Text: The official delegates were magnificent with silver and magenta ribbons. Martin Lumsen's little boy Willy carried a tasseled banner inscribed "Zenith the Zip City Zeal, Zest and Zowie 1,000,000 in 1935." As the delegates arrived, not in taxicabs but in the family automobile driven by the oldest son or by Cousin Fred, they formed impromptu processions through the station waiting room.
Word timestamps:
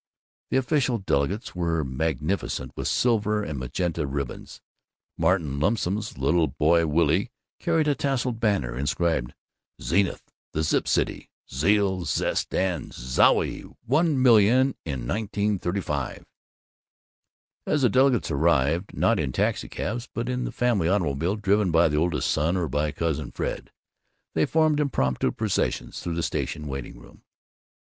The 0.49 0.57
official 0.57 0.97
delegates 0.97 1.53
were 1.53 1.83
magnificent 1.83 2.71
with 2.75 2.87
silver 2.87 3.43
and 3.43 3.59
magenta 3.59 4.07
ribbons. 4.07 4.59
Martin 5.15 5.59
Lumsen's 5.59 6.17
little 6.17 6.47
boy 6.47 6.87
Willy 6.87 7.29
carried 7.59 7.87
a 7.87 7.93
tasseled 7.93 8.39
banner 8.39 8.75
inscribed 8.75 9.35
"Zenith 9.79 10.33
the 10.53 10.63
Zip 10.63 10.87
City 10.87 11.29
Zeal, 11.53 12.03
Zest 12.05 12.51
and 12.55 12.91
Zowie 12.91 13.65
1,000,000 13.87 14.73
in 14.85 15.07
1935." 15.07 16.25
As 17.67 17.83
the 17.83 17.87
delegates 17.89 18.31
arrived, 18.31 18.95
not 18.97 19.19
in 19.19 19.31
taxicabs 19.31 20.09
but 20.11 20.27
in 20.27 20.45
the 20.45 20.51
family 20.51 20.89
automobile 20.89 21.35
driven 21.35 21.69
by 21.69 21.87
the 21.87 21.97
oldest 21.97 22.31
son 22.31 22.57
or 22.57 22.67
by 22.67 22.91
Cousin 22.91 23.29
Fred, 23.29 23.69
they 24.33 24.47
formed 24.47 24.79
impromptu 24.79 25.31
processions 25.31 26.01
through 26.01 26.15
the 26.15 26.23
station 26.23 26.65
waiting 26.65 26.97
room. 26.99 27.21